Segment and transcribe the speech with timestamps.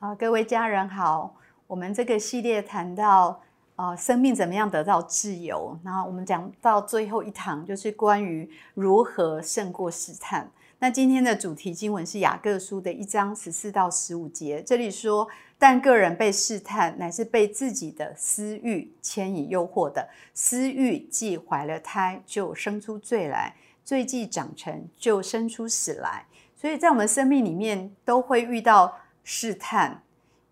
[0.00, 3.38] 啊，各位家人好，我们这个系列谈到
[3.76, 5.78] 啊，生命怎么样得到自由？
[5.84, 10.50] 然后我们讲到最后一堂，就是关于如何胜过试探。
[10.78, 15.28] 那今天的主题经文是雅各书的一章十四到十五节，这里说：
[15.58, 20.08] 但个人被试探，乃是被自己的私欲牵引诱惑的。
[20.32, 23.52] 私欲既怀了胎，就生出罪来；
[23.84, 26.24] 罪既长成，就生出死来。
[26.56, 28.96] 所以在我们生命里面，都会遇到。
[29.24, 30.02] 试探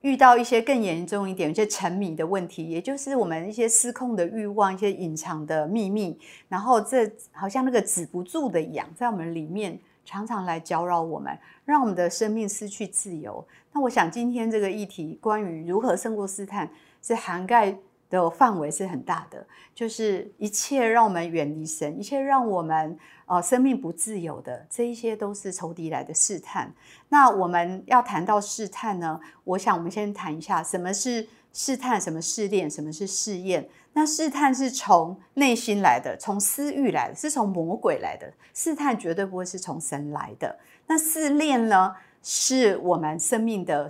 [0.00, 13.44] 遇到一些更严重一点、一些沉迷的问题，也就是我们一些失控的欲望、一些隐藏的秘密，然后这好像那个止不住的痒，在我们里面常常来搅扰我们，让我们的生命失去自由。
[13.72, 16.68] 那我想今天这个议题，关于如何胜过试探，
[17.00, 17.76] 是涵盖。
[18.20, 19.44] 的范围是很大的，
[19.74, 26.72] 就是一切让我们远离神，一切让我们呃生命不自由的，这一些都是仇敌来的试探。
[27.08, 33.66] 那我们要谈到试探呢，我想我们先谈一下什么是试探，什么试炼，什么是试验。
[33.94, 38.32] 那试探是从内心来的，从私欲来的，是从魔鬼来的。
[38.54, 40.58] 试探绝对不会是从神来的。
[40.86, 43.88] 那试炼呢，是我们生命的。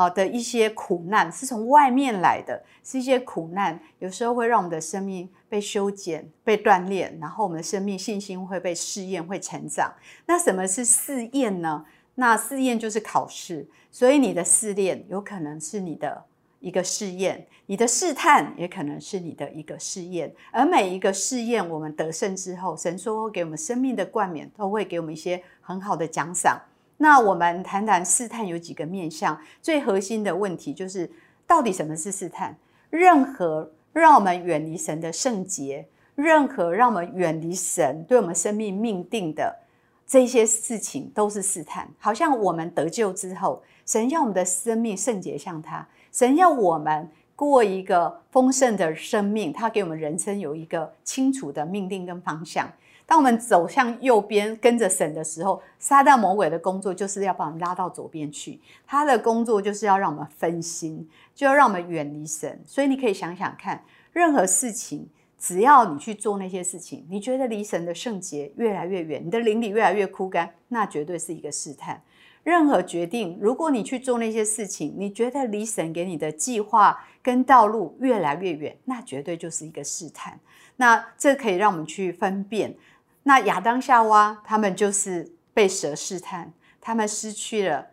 [0.00, 9.92] 啊的一些苦难是从外面来的，是一些苦难，有时候会让我们的生命被修剪、被锻炼，然后我们的生命信心会被试验、会成长。
[10.24, 11.84] 那什么是试验呢？
[12.14, 16.24] 那试验就是考试，所以你的试炼有可能是你的
[16.60, 20.34] 一个试验，你的试探也可能是你的一个试验。
[20.50, 26.58] 而每一个试验，我们得胜之后，神说给我们生命的冠冕，都会给我们一些很好的奖赏。
[27.02, 31.10] 那我们谈谈试探有几个面向，最核心的问题就是
[31.46, 32.54] 到底什么是试探？
[32.90, 39.60] 任何让我们远离神的圣洁，任何让我们远离神对我们生命命定的
[40.06, 41.88] 这些事情，都是试探。
[41.98, 47.08] 好像我们得救之后，神要我们的生命圣洁像他，神要我们
[47.48, 52.70] 过一个丰盛的生命，他给我们人生有一个清楚的命定跟方向。
[53.06, 58.60] 当我们走向右边跟着神的时候，撒旦魔鬼的工作就是要把我们拉到左边去。
[58.86, 62.60] 他的工作就是要让我们分心，就要让我们远离神。
[62.66, 65.08] 所以你可以想想看，任何事情，
[65.40, 72.02] 只要你去做那些事情，你觉得离神的圣洁越来越远，你的灵里越来越枯干，那绝对是一个试探。
[72.44, 80.38] 任何决定，如果你去做那些事情，你觉得离神给你的计划跟道路越来越远，那绝对就是一个试探。
[80.76, 82.76] 那这可以让我们去分辨。
[83.22, 87.86] 那亚当夏娃他们就是被蛇试探，他们失去了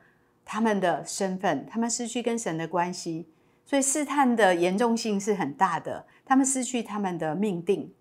[0.46, 3.25] 他们的身份，他们失去跟神的关系，
[3.66, 6.06] 所以试探的严重性是很大的。
[6.28, 7.92] 他们失去他们的命定，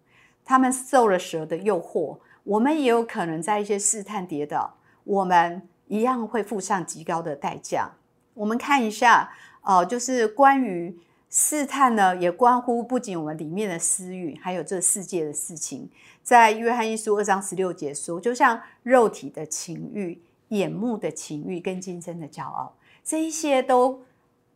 [0.44, 2.19] 他们受了蛇的诱惑。
[2.42, 7.92] 我们也有可能在一些试探跌倒，我们一样会付上极高的代价。
[8.34, 9.32] 我们看一下，
[9.62, 10.98] 哦，就是关于。
[11.28, 15.91] 试探呢，也关乎不仅我们里面的私欲，还有这世界的事情。
[16.22, 22.72] 在约翰一书二章十六节说，就像肉体的情欲、眼目的情欲跟今生的骄傲，
[23.03, 24.00] 这一些都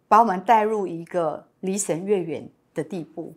[0.06, 3.34] 把我们带入一个离神越远的地步。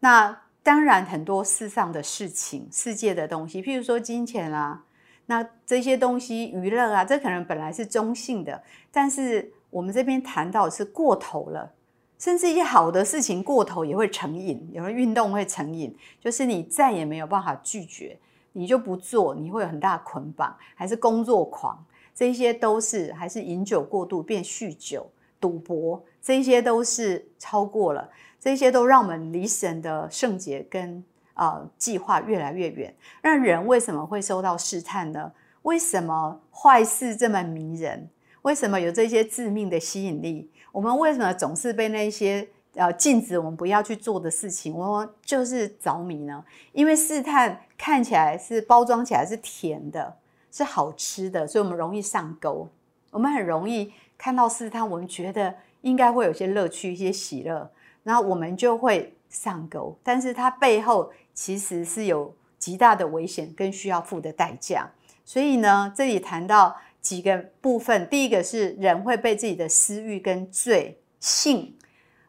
[0.00, 4.84] 那当然，很多世上的事情、世界的东西，譬如说金钱啊，
[5.26, 11.72] 那这些东西、娱乐啊，这可能本来是中性的，但是我们这边谈到是过头了。
[12.18, 18.18] 甚至一些好的事情过头也会成瘾，有人运动会成瘾，就是你再也没有办法拒绝，
[18.52, 21.82] 你就不做，你会有很大捆绑，还是工作狂，
[22.14, 28.06] 这些都是还是饮酒过度变酗酒、赌博，这些都是超过了，
[28.40, 32.92] 这些都让我们离神的圣洁跟啊计划越来越远。
[33.20, 35.30] 让人为什么会受到试探呢？
[35.62, 38.08] 为什么坏事这么迷人？
[38.42, 40.50] 为什么有这些致命的吸引力？
[40.72, 46.42] 我们为什么总是被那些呃禁止我们不要去做的事情，我们就是着迷呢？
[46.72, 50.16] 因为试探看起来是包装起来是甜的，
[50.50, 52.66] 是好吃的，所以我们容易上钩。
[53.10, 57.70] 我们很容易看到试探，我们觉得应该会有些乐趣、一些喜乐，
[58.02, 59.96] 然后我们就会上钩。
[60.02, 64.90] 但是它背后其实是有极大的危险跟需要付的代价。
[65.24, 66.76] 所以呢，这里谈到。
[67.02, 71.74] 几个部分，第一个是人会被自己的私欲跟罪性，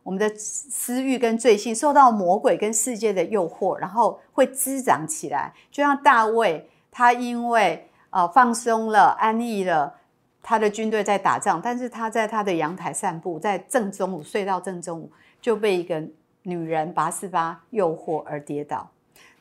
[0.01, 5.53] 我们的私欲跟罪性受到魔鬼跟世界的诱惑，然后会滋长起来。
[5.69, 9.93] 就像大卫，他因为呃放松了、安逸了，
[10.41, 16.01] 他的军队在打仗，但是他在他的阳台散步，在正中午睡到正中午，就被一个
[16.43, 18.89] 女人拔四八诱惑而跌倒。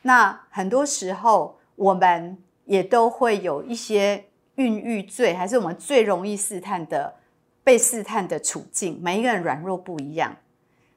[0.02, 4.24] 那很多时候，我们也都会有一些。
[4.56, 7.14] 孕育罪还是我们最容易试探的
[7.64, 10.36] 被试探的处境，每一个人软弱不一样，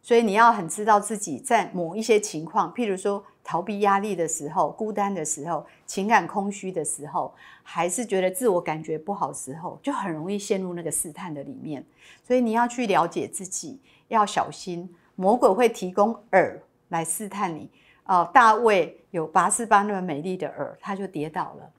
[0.02, 11.84] 所以你要很知道自己在某一些情况，譬如说逃避压力的时候、孤单的时候、情感空虚的时候，还是觉得自我感觉不好的时候，就很容易陷入那个试探的里面。
[12.24, 16.58] 所以你要去了解自己，要小心魔鬼会提供饵
[16.90, 17.70] 来试探你。
[18.06, 21.70] 哦，大卫有拔示巴那么美丽的饵，他就跌倒了。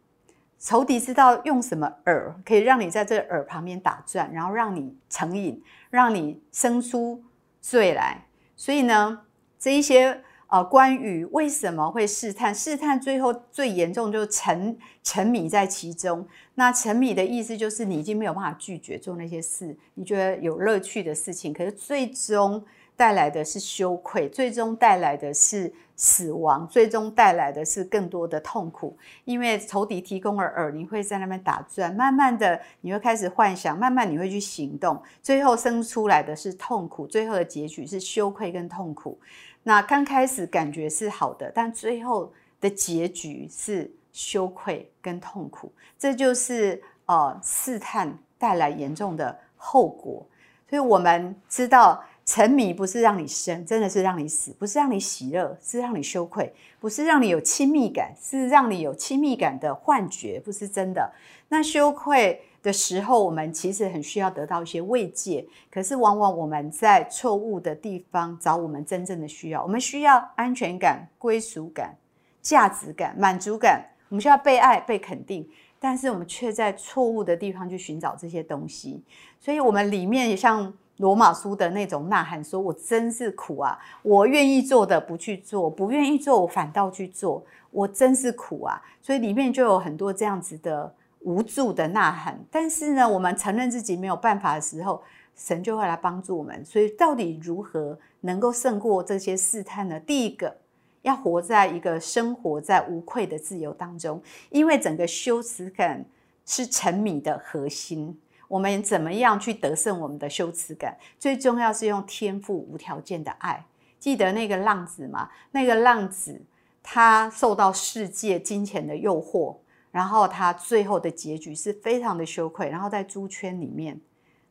[0.58, 7.22] 仇敌知道用什么饵可以让你在这饵旁边打转，然后让你成瘾，让你生出
[7.60, 8.24] 罪来。
[8.56, 9.20] 所以呢，
[9.58, 10.18] 这一些
[10.48, 16.26] 呃，关于为什么会试探，试探最后最严重就沉沉迷在其中。
[16.54, 22.64] 那沉迷的意思就是你已经没有办法拒绝做那些事，你觉得有乐趣的事情，可是最终
[22.96, 25.72] 带来的是羞愧，最终带来的是。
[25.96, 39.16] 死亡最终带来的是更多的痛苦，因为仇敌提供了饵，你会在那边打转，慢慢的你会开始幻想，慢慢你会去行动，最后生出来的是痛苦，最后的结局是羞愧跟痛苦。
[39.64, 50.24] 那刚开始感觉是好的，但最后的结局是羞愧跟痛苦，这就是呃试探带来严重的后果。
[50.70, 52.04] 所以我们知道。
[52.26, 56.46] 沉迷不是让你生，真的是让你死；不是让你喜乐，是让你羞愧；
[56.80, 61.12] 不是让你有亲密感，是让你有亲密感的幻觉，不是真的。
[61.50, 69.62] 那羞愧的时候，我们其实很需要得到一些慰藉，可是往往我们在错误的地方找我们真正的需要。
[69.62, 71.94] 我们需要安全感、归属感、
[72.40, 79.04] 价值感、满足感，我们需要被爱、被肯定，但是我们却在错误的地方去寻找这些东西，
[79.38, 80.72] 所以我们里面也像。
[80.98, 83.76] 罗马书的那种呐喊，说我真是苦啊！
[84.02, 88.80] 我愿意做的不去做，不愿意做我反倒去做，我真是苦啊！
[89.02, 92.38] 所以里面就有很多这样子的无助的呐喊。
[92.50, 95.02] 但是呢，我们承认自己没有办法的时候，
[95.36, 96.64] 神就会来帮助我们。
[96.64, 99.98] 所以到底如何能够胜过这些试探呢？
[99.98, 100.56] 第一个，
[101.02, 106.04] 要活在一个生活在无愧的自由当中，因为整个羞耻感
[106.46, 108.18] 是沉迷的核心。
[108.46, 110.96] 我们怎么样去得胜我们的羞耻感？
[111.18, 113.64] 最重要是用天赋无条件的爱。
[113.98, 115.30] 记得那个浪子吗？
[115.50, 116.40] 那个浪子
[116.82, 119.56] 他受到世界金钱的诱惑，
[119.94, 122.68] 然后他最后的结局是非常的羞愧。
[122.68, 124.00] 然后在猪圈里面，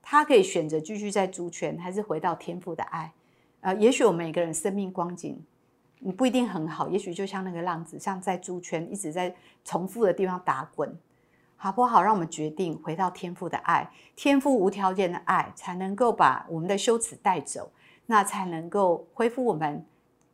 [0.01, 3.11] 他可以选择继续在猪圈，还是回到天赋的爱？
[3.59, 5.43] 呃，也许我们每个人生命光景
[5.99, 9.35] 你不一定很好，也许就像那个浪子，像在猪圈一直在
[9.65, 10.97] 重复的地方打滚。
[11.55, 12.01] 好不好？
[12.01, 17.71] 让我们决定回到天赋的爱，天赋无条件的爱，才能够把我们的羞耻带走，
[18.05, 19.85] 那才能够恢复我们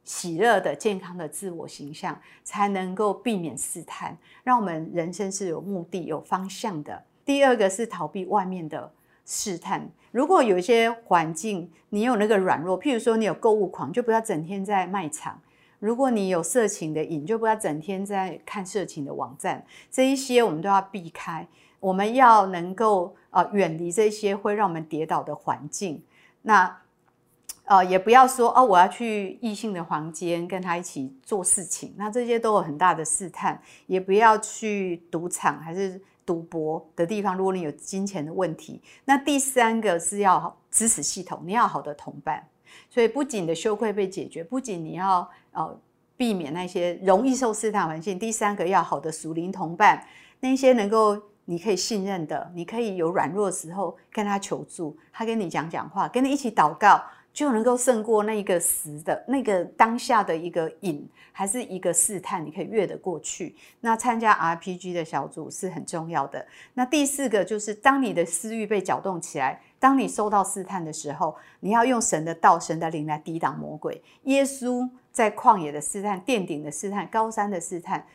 [0.10, 7.04] 喜乐的、健康的自我形象，才能够避免试探，让我们人生是有目的、有方向的。
[7.24, 8.92] 第二个是逃避外面的
[9.24, 9.88] 试探。
[10.12, 15.40] 如果有一些环境，你有那个软弱，譬如说你有购物狂，就不要整天在卖场。
[15.78, 21.48] 如果你有色情的瘾，就不要整天在看色情的网站，这一些我们都要避开。
[21.80, 26.02] 我们要能够呃远离这些会让我们跌倒的环境。
[26.42, 26.82] 那
[27.70, 33.62] 呃也不要说哦，我要去异性的房间跟他一起做事情，那这些都有很大的试探。
[33.86, 38.82] 也不要去赌场还是赌博的地方，如果你有金钱的问题。
[39.06, 42.44] 那第三个是要支持系统，你要好的同伴。
[42.90, 45.80] 所以不仅的羞愧被解决，不仅你要呃
[46.18, 50.04] 避免那些容易受试探环境，第三个要好的属灵同伴，
[50.40, 51.16] 那些能够
[51.46, 57.00] 你可以信任的，你可以有软弱的时候跟他求助，他跟你讲讲话，跟你一起祷告。
[57.40, 63.56] 就能够胜过那个时的那个当下的一个瘾，还是一个试探，你可以越得过去。
[63.80, 66.46] 那参加 RPG 的小组是很重要的。
[66.74, 74.04] 那第四个就是，当你的私欲被搅动起来，当你受到试探的时候，你要用神的道、神的灵来抵挡魔鬼。
[74.24, 78.06] 耶稣在旷野的试探、殿顶的试探、高山的试探，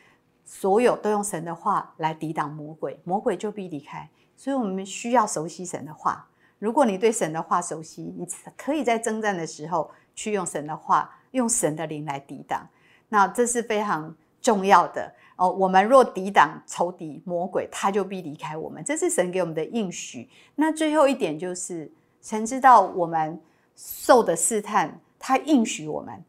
[0.43, 4.07] 所有都用神的话来抵挡魔鬼，魔鬼就必离开。
[4.37, 6.27] 所以我们需要熟悉神的话。
[6.65, 12.67] 如果你对神的话熟悉，你可以在征战的时候去用神的话，用神的灵来抵挡。
[13.07, 15.47] 那这是非常重要的哦。
[15.47, 18.83] 我们若抵挡仇敌魔鬼，他就必离开我们。
[18.83, 20.27] 这是神给我们的应许。
[20.55, 23.39] 那最后一点就是，神知道我们
[23.75, 26.23] 受的试探，他应许我们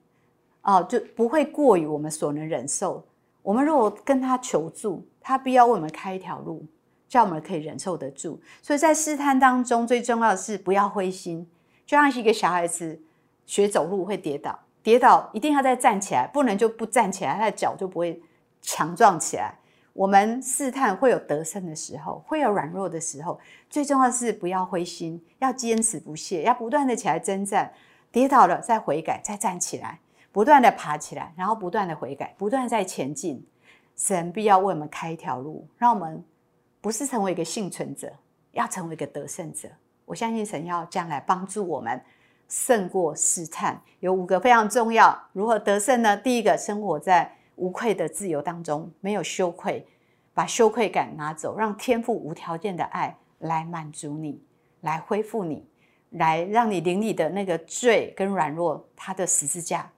[0.65, 3.03] 哦，就不会过于我们所能忍受。
[3.41, 6.63] 我们如果跟他求助，他必要为我们开一条路。
[7.09, 11.49] 叫我们可以忍受得住，所以在试探当中，最重要的是不要灰心。
[11.87, 13.01] 就像是一个小孩子
[13.47, 18.21] 学走路会跌倒，跌倒一定要再站起来，不能就不站起来，他的脚就不会
[18.61, 19.55] 强壮起来。
[19.93, 23.39] 我们试探会有得胜的时候，会有软弱的时候。
[23.71, 27.73] 最重要的是不要灰心，要坚持不懈，要不断的起来征战。
[28.13, 30.01] 跌倒了再悔改，再站起来，
[30.33, 33.47] 不断的爬起来，然后不断的悔改，不断在前进。
[33.95, 36.23] 神必要为我们开一条路，让我们
[36.87, 38.13] 不是成为一个幸存者，
[38.53, 39.69] 要成为一个得胜者。
[40.05, 42.01] 我相信神要将来帮助我们
[42.47, 43.83] 胜过试探。
[43.99, 46.17] 有五个非常重要，如何得胜呢？
[46.17, 49.85] 第一个，生活在无愧的自由当中，没有羞愧，
[50.33, 54.41] 把羞愧感拿走，让天赋无条件的爱来满足你，
[54.83, 55.67] 来恢复你。
[56.11, 59.91] 来让你灵里的那个罪跟软弱，他的十字架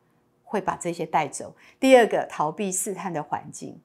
[0.42, 1.54] 会把这些带走。
[1.78, 3.78] 第二个，逃避试探的环境，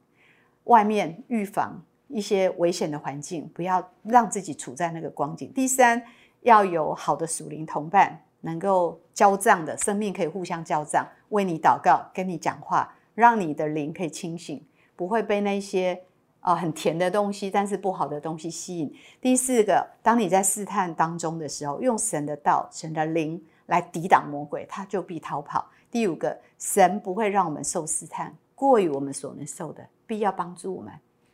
[0.64, 1.84] 外面预防
[2.14, 5.52] 一些危险的环境，不要让自己处在那个光景。
[5.54, 6.02] 第三，
[6.42, 14.64] 要有好的属灵同伴，能够交账的生命可以互相交账，为你祷告，跟你讲话，让你的灵可以清醒，
[14.96, 16.04] 不会被那些。
[16.44, 18.94] 啊，很甜的东西，但是不好的东西吸引。
[19.22, 25.66] 第四个，当你在试探当中的时候，用神的道、神的灵来抵挡魔鬼，他就必逃跑。
[25.90, 30.92] 第五个，神不会让我们受试探过于我们所能受的，必要帮助我们，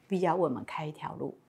[0.10, 1.40] 必要为我们开一条路。